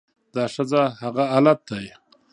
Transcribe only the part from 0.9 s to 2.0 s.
هغه حالت دى